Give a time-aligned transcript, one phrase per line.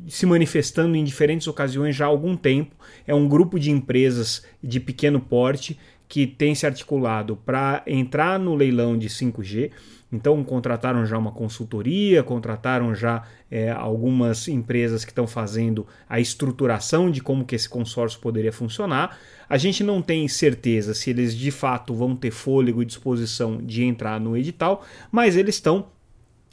[0.07, 2.77] se manifestando em diferentes ocasiões já há algum tempo.
[3.05, 5.77] É um grupo de empresas de pequeno porte
[6.11, 9.71] que tem se articulado para entrar no leilão de 5G.
[10.13, 17.13] Então contrataram já uma consultoria, contrataram já é, algumas empresas que estão fazendo a estruturação
[17.13, 19.17] de como que esse consórcio poderia funcionar.
[19.49, 23.85] A gente não tem certeza se eles de fato vão ter fôlego e disposição de
[23.85, 25.87] entrar no edital, mas eles estão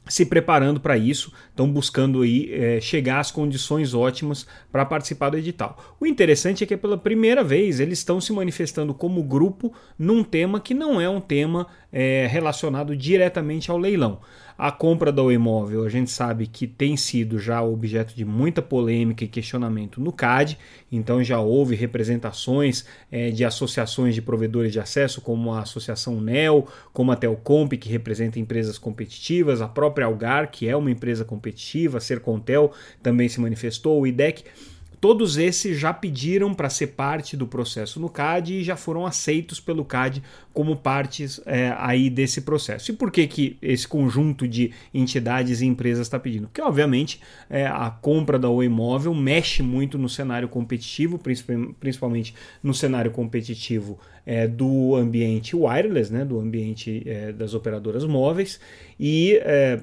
[0.10, 5.38] se preparando para isso, estão buscando aí é, chegar às condições ótimas para participar do
[5.38, 5.96] edital.
[6.00, 10.60] O interessante é que pela primeira vez eles estão se manifestando como grupo num tema
[10.60, 14.20] que não é um tema é, relacionado diretamente ao leilão.
[14.58, 19.24] A compra do imóvel, a gente sabe que tem sido já objeto de muita polêmica
[19.24, 20.58] e questionamento no CAD,
[20.92, 26.68] então já houve representações é, de associações de provedores de acesso, como a Associação NEL,
[26.92, 32.00] como a Telcomp, que representa empresas competitivas, a própria Algar, que é uma empresa competitiva,
[32.00, 32.72] a Sercontel
[33.04, 34.44] também se manifestou, o IDEC.
[35.00, 39.60] Todos esses já pediram para ser parte do processo no CAD e já foram aceitos
[39.60, 42.92] pelo CAD como partes é, aí desse processo.
[42.92, 46.48] E por que, que esse conjunto de entidades e empresas está pedindo?
[46.48, 51.20] Porque, obviamente, é, a compra da Oi Móvel mexe muito no cenário competitivo,
[51.80, 54.00] principalmente no cenário competitivo
[54.30, 58.60] é, do ambiente wireless, né, do ambiente é, das operadoras móveis.
[59.00, 59.80] E, é,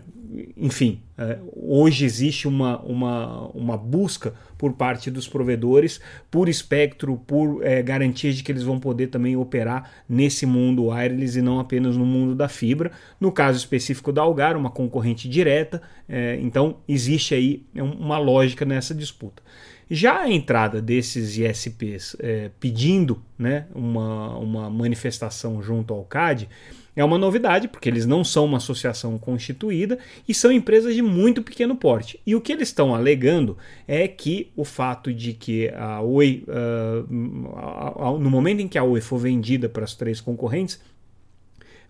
[0.55, 5.99] enfim, é, hoje existe uma, uma, uma busca por parte dos provedores
[6.31, 11.39] por espectro, por é, garantias de que eles vão poder também operar nesse mundo wireless
[11.39, 12.93] e não apenas no mundo da fibra.
[13.19, 18.95] No caso específico da Algar, uma concorrente direta, é, então existe aí uma lógica nessa
[18.95, 19.43] disputa.
[19.91, 26.49] Já a entrada desses ISPs é, pedindo né, uma, uma manifestação junto ao CAD
[26.97, 31.43] é uma novidade, porque eles não são uma associação constituída e são empresas de muito
[31.43, 32.21] pequeno porte.
[32.25, 38.19] E o que eles estão alegando é que o fato de que a Oi, uh,
[38.19, 40.81] no momento em que a Oi for vendida para as três concorrentes,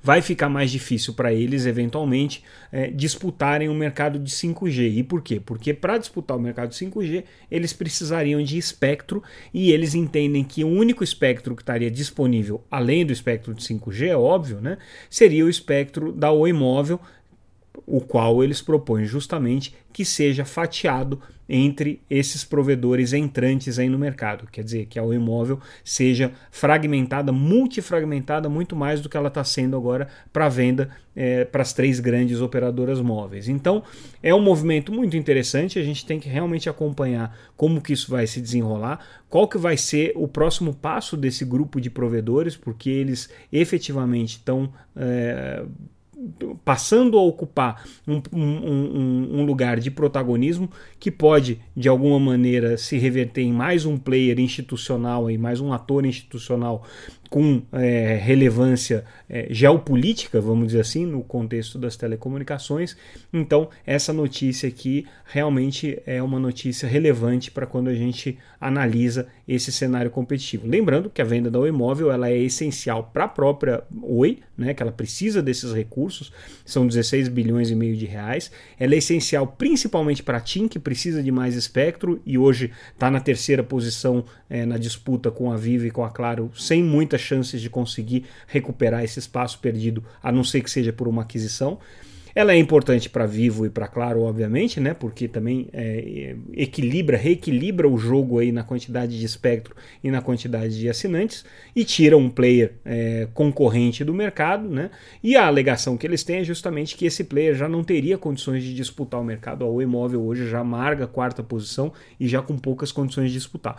[0.04, 4.98] vai ficar mais difícil para eles, eventualmente, é, disputarem o mercado de 5G.
[4.98, 5.40] E por quê?
[5.40, 9.22] Porque para disputar o mercado de 5G, eles precisariam de espectro
[9.52, 14.08] e eles entendem que o único espectro que estaria disponível, além do espectro de 5G,
[14.08, 14.76] é óbvio, né,
[15.08, 17.00] seria o espectro da Oi Móvel,
[17.86, 24.48] o qual eles propõem justamente que seja fatiado entre esses provedores entrantes aí no mercado.
[24.50, 29.44] Quer dizer, que a Oi Móvel seja fragmentada, multifragmentada, muito mais do que ela está
[29.44, 33.48] sendo agora para venda é, para as três grandes operadoras móveis.
[33.48, 33.82] Então,
[34.22, 38.26] é um movimento muito interessante, a gente tem que realmente acompanhar como que isso vai
[38.26, 43.28] se desenrolar, qual que vai ser o próximo passo desse grupo de provedores, porque eles
[43.52, 45.64] efetivamente estão é,
[46.64, 52.98] passando a ocupar um, um, um, lugar de protagonismo que pode, de alguma maneira, se
[52.98, 56.84] reverter em mais um player institucional, e mais um ator institucional
[57.30, 62.96] com é, relevância é, geopolítica, vamos dizer assim, no contexto das telecomunicações.
[63.32, 69.72] Então, essa notícia aqui realmente é uma notícia relevante para quando a gente analisa esse
[69.72, 70.66] cenário competitivo.
[70.66, 74.72] Lembrando que a venda da Oi Móvel ela é essencial para a própria Oi, né,
[74.72, 76.32] que ela precisa desses recursos,
[76.64, 78.50] são 16 bilhões e meio de reais.
[78.78, 83.10] Ela é essencial principalmente para a TIM, que precisa de mais espectro e hoje está
[83.10, 86.82] na terceira posição é, na disputa com a Vivo e com a Claro, sem
[87.14, 91.22] muitas chances de conseguir recuperar esse espaço perdido, a não ser que seja por uma
[91.22, 91.78] aquisição.
[92.36, 94.92] Ela é importante para Vivo e para Claro, obviamente, né?
[94.92, 100.76] Porque também é, equilibra, reequilibra o jogo aí na quantidade de espectro e na quantidade
[100.76, 101.44] de assinantes
[101.76, 104.90] e tira um player é, concorrente do mercado, né?
[105.22, 108.64] E a alegação que eles têm é justamente que esse player já não teria condições
[108.64, 109.64] de disputar o mercado.
[109.64, 113.76] O imóvel hoje já marga a quarta posição e já com poucas condições de disputar.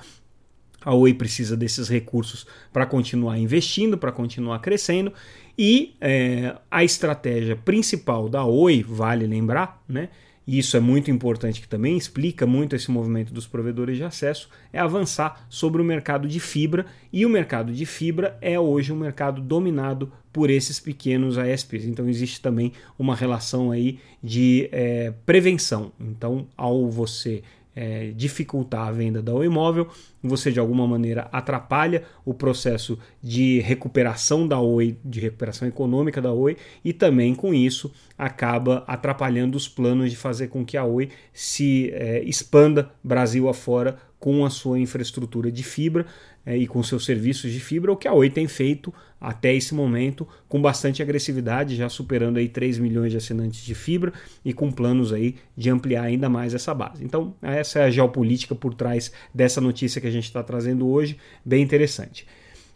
[0.85, 5.11] A Oi precisa desses recursos para continuar investindo, para continuar crescendo.
[5.57, 10.09] E é, a estratégia principal da Oi, vale lembrar, né?
[10.47, 14.49] E isso é muito importante que também explica muito esse movimento dos provedores de acesso,
[14.71, 18.97] é avançar sobre o mercado de fibra, e o mercado de fibra é hoje um
[18.97, 21.85] mercado dominado por esses pequenos ASPs.
[21.85, 25.91] Então existe também uma relação aí de é, prevenção.
[25.99, 27.41] Então, ao você
[27.75, 29.87] é, dificultar a venda do imóvel,
[30.23, 36.31] você de alguma maneira atrapalha o processo de recuperação da Oi, de recuperação econômica da
[36.31, 41.09] Oi, e também com isso acaba atrapalhando os planos de fazer com que a Oi
[41.33, 46.03] se é, expanda Brasil afora com a sua infraestrutura de fibra
[46.43, 48.91] é, e com seus serviços de fibra, o que a Oi tem feito
[49.21, 54.11] até esse momento com bastante agressividade, já superando aí 3 milhões de assinantes de fibra
[54.43, 57.05] e com planos aí de ampliar ainda mais essa base.
[57.05, 61.19] Então, essa é a geopolítica por trás dessa notícia que a gente está trazendo hoje,
[61.45, 62.25] bem interessante.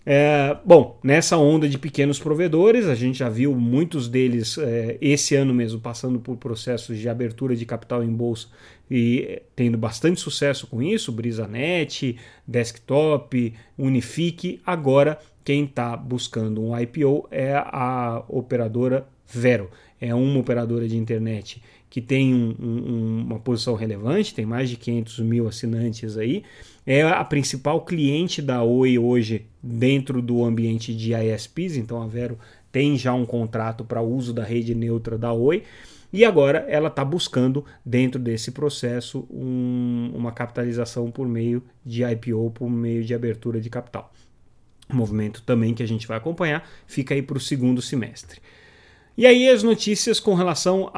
[0.06, 5.36] É, bom, nessa onda de pequenos provedores, a gente já viu muitos deles é, esse
[5.36, 8.48] ano mesmo passando por processos de abertura de capital em bolsa
[8.90, 12.18] e tendo bastante sucesso com isso, BrisaNet,
[12.48, 14.62] Desktop, Unifique.
[14.66, 19.70] Agora, quem está buscando um IPO é a operadora Vero.
[20.00, 24.78] É uma operadora de internet que tem um, um, uma posição relevante, tem mais de
[24.78, 26.44] 500 mil assinantes aí,
[26.86, 32.38] é a principal cliente da Oi hoje dentro do ambiente de ISPs, então a Vero
[32.72, 35.64] tem já um contrato para uso da rede neutra da Oi.
[36.12, 42.52] E agora ela está buscando, dentro desse processo, um, uma capitalização por meio de IPO,
[42.52, 44.12] por meio de abertura de capital.
[44.92, 48.42] movimento também que a gente vai acompanhar, fica aí para o segundo semestre.
[49.20, 50.90] E aí as notícias com relação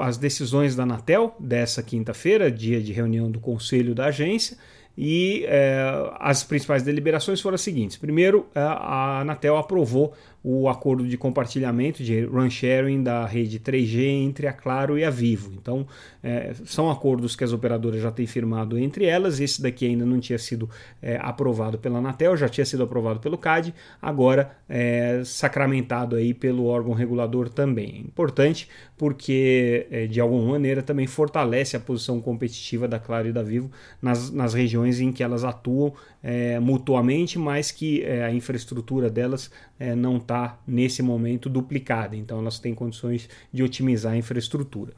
[0.00, 4.56] às decisões da Anatel dessa quinta-feira, dia de reunião do conselho da agência,
[4.96, 7.98] e é, as principais deliberações foram as seguintes.
[7.98, 10.14] Primeiro, a Anatel aprovou
[10.46, 15.08] o acordo de compartilhamento de run sharing da rede 3G entre a Claro e a
[15.08, 15.50] Vivo.
[15.56, 15.86] Então,
[16.22, 19.40] é, são acordos que as operadoras já têm firmado entre elas.
[19.40, 20.68] Esse daqui ainda não tinha sido
[21.00, 26.66] é, aprovado pela Anatel, já tinha sido aprovado pelo CAD, agora é, sacramentado aí pelo
[26.66, 28.00] órgão regulador também.
[28.00, 28.68] Importante
[28.98, 33.70] porque, é, de alguma maneira, também fortalece a posição competitiva da Claro e da Vivo
[34.00, 35.94] nas, nas regiões em que elas atuam
[36.26, 42.38] é, mutuamente, mas que é, a infraestrutura delas é, não está nesse momento duplicada, então
[42.38, 44.94] elas têm condições de otimizar a infraestrutura.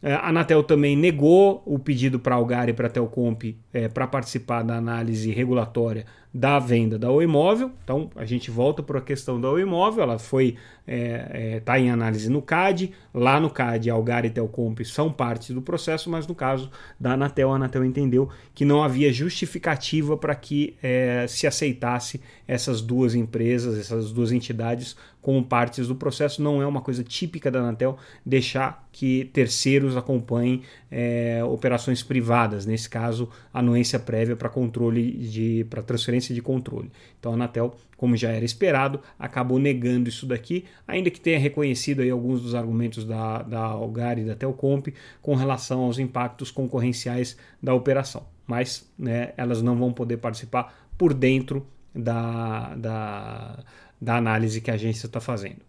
[0.00, 3.88] É, a Anatel também negou o pedido para a Algar e para a Telcomp é,
[3.88, 7.72] para participar da análise regulatória da venda da Oi Imóvel.
[7.82, 10.56] Então a gente volta para a questão da Oi Imóvel, ela foi
[10.86, 12.92] está é, é, tá em análise no CAD.
[13.12, 17.52] Lá no CAD, Algar e Telcomp são parte do processo, mas no caso da Anatel,
[17.52, 23.78] a Anatel entendeu que não havia justificativa para que é, se aceitasse essas duas empresas,
[23.78, 26.42] essas duas entidades como partes do processo.
[26.42, 32.88] Não é uma coisa típica da Anatel deixar que terceiros acompanhem é, operações privadas, nesse
[32.88, 36.90] caso, anuência prévia para controle de para transferência de controle.
[37.18, 42.00] Então a Anatel como já era esperado, acabou negando isso daqui, ainda que tenha reconhecido
[42.00, 44.88] aí alguns dos argumentos da, da Algar e da Telcomp
[45.20, 48.24] com relação aos impactos concorrenciais da operação.
[48.46, 53.58] Mas né, elas não vão poder participar por dentro da, da,
[54.00, 55.60] da análise que a agência está fazendo.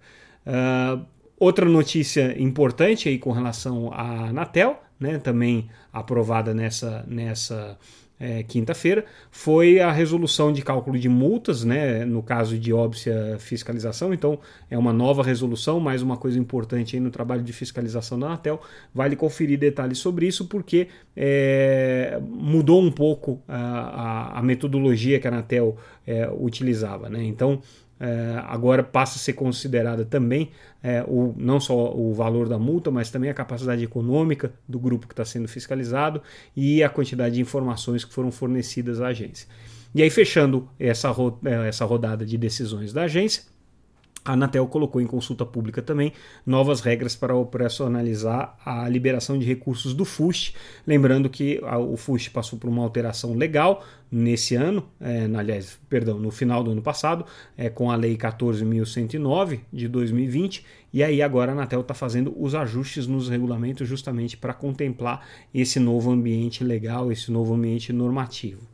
[0.45, 1.05] Uh,
[1.39, 7.77] outra notícia importante aí com relação à Anatel, né, também aprovada nessa, nessa
[8.21, 14.13] é, quinta-feira, foi a resolução de cálculo de multas, né, no caso de óbvia fiscalização.
[14.13, 14.37] Então,
[14.69, 18.61] é uma nova resolução, mais uma coisa importante aí no trabalho de fiscalização da Anatel.
[18.93, 25.27] Vale conferir detalhes sobre isso, porque é, mudou um pouco a, a, a, metodologia que
[25.27, 27.09] a Anatel é, utilizava.
[27.09, 27.23] Né?
[27.23, 27.59] Então,
[28.03, 30.49] é, agora passa a ser considerada também
[30.81, 35.05] é, o, não só o valor da multa, mas também a capacidade econômica do grupo
[35.05, 36.19] que está sendo fiscalizado
[36.57, 39.47] e a quantidade de informações que foram fornecidas à agência.
[39.93, 43.43] E aí, fechando essa, ro é, essa rodada de decisões da agência,
[44.23, 46.13] a Anatel colocou em consulta pública também
[46.45, 50.55] novas regras para operacionalizar a liberação de recursos do FUST.
[50.85, 51.59] Lembrando que
[51.89, 56.71] o FUST passou por uma alteração legal nesse ano, é, aliás, perdão, no final do
[56.71, 57.25] ano passado,
[57.57, 62.53] é, com a Lei 14.109 de 2020, e aí agora a Anatel está fazendo os
[62.53, 68.67] ajustes nos regulamentos justamente para contemplar esse novo ambiente legal, esse novo ambiente normativo.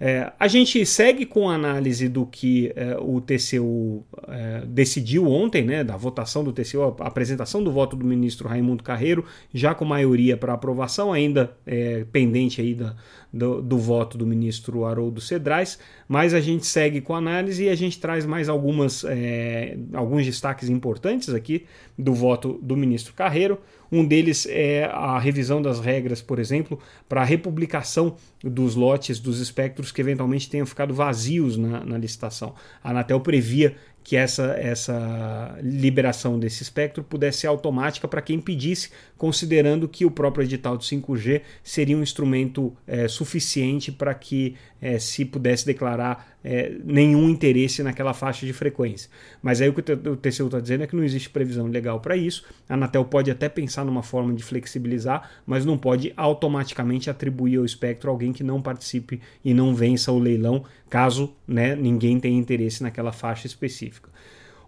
[0.00, 5.64] É, a gente segue com a análise do que é, o TCU é, decidiu ontem,
[5.64, 9.84] né, da votação do TCU, a apresentação do voto do ministro Raimundo Carreiro, já com
[9.84, 12.96] maioria para aprovação, ainda é, pendente aí da,
[13.32, 17.68] do, do, voto do ministro Haroldo Cedrais, mas a gente segue com a análise e
[17.68, 21.64] a gente traz mais algumas, é, alguns destaques importantes aqui
[21.96, 23.58] do voto do ministro Carreiro.
[23.90, 29.40] Um deles é a revisão das regras, por exemplo, para a republicação dos lotes dos
[29.40, 32.54] espectros que eventualmente tenham ficado vazios na, na licitação.
[32.82, 38.90] A Anatel previa que essa, essa liberação desse espectro pudesse ser automática para quem pedisse,
[39.16, 44.98] considerando que o próprio edital de 5G seria um instrumento é, suficiente para que é,
[44.98, 49.08] se pudesse declarar é, nenhum interesse naquela faixa de frequência.
[49.40, 52.16] Mas aí o que o TCU está dizendo é que não existe previsão legal para
[52.16, 52.44] isso.
[52.68, 57.64] A Anatel pode até pensar numa forma de flexibilizar, mas não pode automaticamente atribuir ao
[57.64, 62.82] espectro alguém que não participe e não vença o leilão, caso né, ninguém tenha interesse
[62.82, 64.10] naquela faixa específica.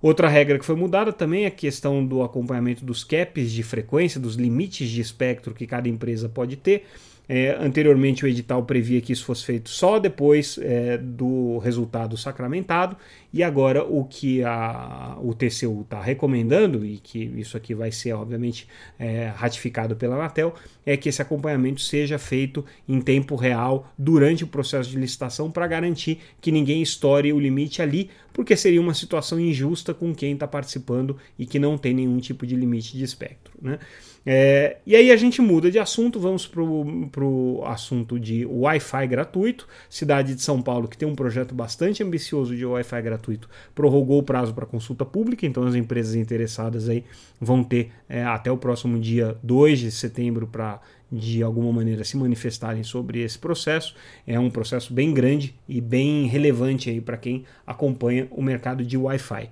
[0.04, 4.20] Outra regra que foi mudada também é a questão do acompanhamento dos caps de frequência,
[4.20, 6.86] dos limites de espectro que cada empresa pode ter.
[7.28, 12.96] É, anteriormente, o edital previa que isso fosse feito só depois é, do resultado sacramentado,
[13.32, 18.12] e agora o que a, o TCU está recomendando, e que isso aqui vai ser,
[18.12, 20.54] obviamente, é, ratificado pela Anatel,
[20.84, 25.66] é que esse acompanhamento seja feito em tempo real durante o processo de licitação para
[25.66, 30.46] garantir que ninguém estoure o limite ali, porque seria uma situação injusta com quem está
[30.46, 33.54] participando e que não tem nenhum tipo de limite de espectro.
[33.62, 33.78] Né?
[34.26, 39.68] É, e aí a gente muda de assunto, vamos para o assunto de Wi-Fi gratuito.
[39.90, 44.22] Cidade de São Paulo, que tem um projeto bastante ambicioso de Wi-Fi gratuito, prorrogou o
[44.22, 47.04] prazo para consulta pública, então as empresas interessadas aí
[47.40, 50.80] vão ter é, até o próximo dia 2 de setembro para
[51.12, 53.94] de alguma maneira se manifestarem sobre esse processo.
[54.26, 58.96] É um processo bem grande e bem relevante aí para quem acompanha o mercado de
[58.96, 59.50] Wi-Fi.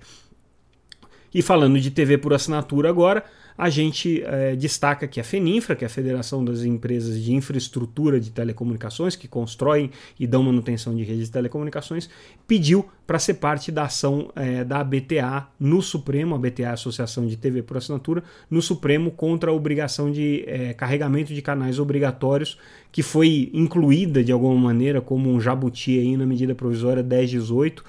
[1.33, 3.23] E falando de TV por assinatura agora,
[3.57, 8.19] a gente é, destaca que a FENINFRA, que é a Federação das Empresas de Infraestrutura
[8.19, 12.09] de Telecomunicações, que constroem e dão manutenção de redes de telecomunicações,
[12.47, 17.27] pediu para ser parte da ação é, da ABTA no Supremo, a ABTA é Associação
[17.27, 22.57] de TV por Assinatura, no Supremo contra a obrigação de é, carregamento de canais obrigatórios,
[22.91, 27.83] que foi incluída de alguma maneira como um jabuti aí na medida provisória 1018,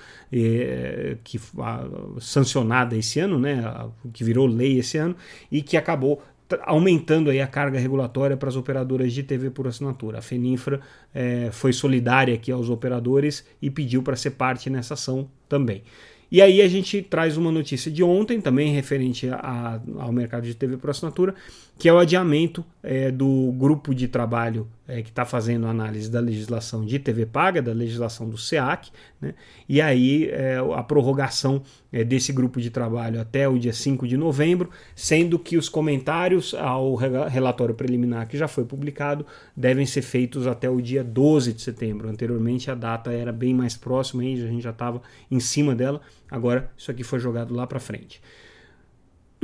[1.23, 1.85] que a,
[2.21, 5.14] sancionada esse ano, né, a, que virou lei esse ano,
[5.50, 6.23] e que acabou
[6.62, 10.19] aumentando aí a carga regulatória para as operadoras de TV por assinatura.
[10.19, 10.81] A Feninfra
[11.14, 15.83] é, foi solidária aqui aos operadores e pediu para ser parte nessa ação também.
[16.31, 20.55] E aí a gente traz uma notícia de ontem, também referente a, ao mercado de
[20.55, 21.35] TV por assinatura,
[21.79, 26.21] que é o adiamento é, do grupo de trabalho é, que está fazendo análise da
[26.21, 29.35] legislação de TV paga, da legislação do SEAC, né?
[29.69, 34.17] e aí é, a prorrogação é, desse grupo de trabalho até o dia 5 de
[34.17, 39.26] novembro, sendo que os comentários ao relatório preliminar que já foi publicado
[39.57, 42.09] devem ser feitos até o dia 12 de setembro.
[42.09, 45.00] Anteriormente a data era bem mais próxima, a gente já estava
[45.31, 46.00] em cima dela,
[46.31, 48.21] agora isso aqui foi jogado lá para frente.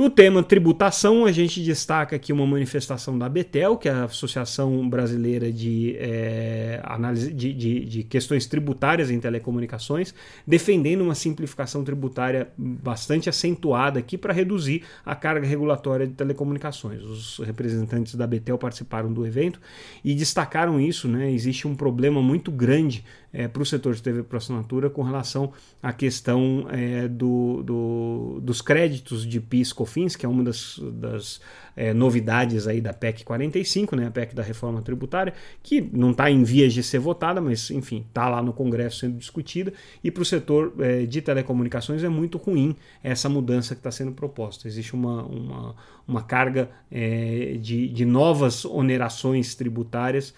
[0.01, 4.89] No tema tributação, a gente destaca aqui uma manifestação da Betel, que é a Associação
[4.89, 10.11] Brasileira de é, Análise de, de, de, Questões Tributárias em Telecomunicações,
[10.47, 17.03] defendendo uma simplificação tributária bastante acentuada aqui para reduzir a carga regulatória de telecomunicações.
[17.03, 19.61] Os representantes da Betel participaram do evento
[20.03, 21.31] e destacaram isso, né?
[21.31, 25.51] Existe um problema muito grande é, para o setor de TV por assinatura com relação
[25.81, 31.41] à questão é, do, do, dos créditos de PIS COFINS, que é uma das, das
[31.75, 35.33] é, novidades aí da PEC 45, né, a PEC da reforma tributária,
[35.63, 39.17] que não está em vias de ser votada, mas enfim, está lá no Congresso sendo
[39.17, 39.73] discutida,
[40.03, 44.11] e para o setor é, de telecomunicações é muito ruim essa mudança que está sendo
[44.11, 44.67] proposta.
[44.67, 45.75] Existe uma, uma,
[46.07, 50.33] uma carga é, de, de novas onerações tributárias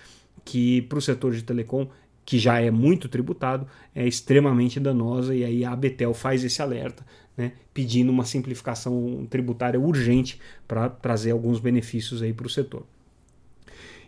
[0.45, 1.87] que para o setor de telecom
[2.25, 7.05] que já é muito tributado, é extremamente danosa e aí a Abetel faz esse alerta,
[7.35, 12.85] né, pedindo uma simplificação tributária urgente para trazer alguns benefícios aí para o setor.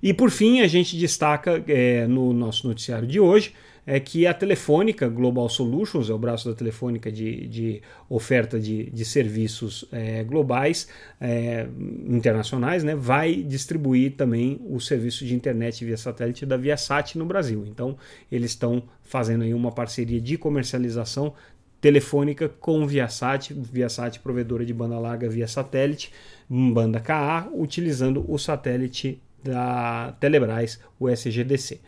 [0.02, 3.54] E por fim, a gente destaca é, no nosso noticiário de hoje
[3.88, 8.90] é que a Telefônica Global Solutions, é o braço da Telefônica de, de oferta de,
[8.90, 10.88] de serviços é, globais,
[11.22, 11.68] é,
[12.08, 17.64] internacionais, né, vai distribuir também o serviço de internet via satélite da Viasat no Brasil.
[17.68, 17.96] Então,
[18.32, 21.34] eles estão fazendo aí uma parceria de comercialização
[21.80, 26.12] telefônica com Viasat, Viasat provedora de banda larga via satélite,
[26.50, 31.80] banda KA, utilizando o satélite da Telebrás, o SGDC.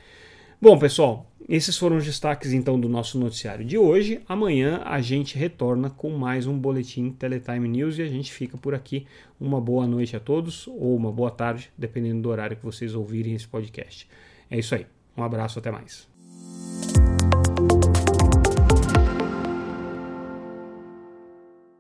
[0.62, 4.22] Bom, pessoal, esses foram os destaques então do nosso noticiário de hoje.
[4.27, 8.75] Amanhã a gente retorna com mais um boletim Teletime News e a gente fica por
[8.75, 9.08] aqui.
[9.39, 13.34] Uma boa noite a todos ou uma boa tarde, dependendo do horário que vocês ouvirem
[13.34, 14.08] esse podcast.
[14.51, 14.86] É isso aí.
[15.16, 16.08] Um abraço, até mais.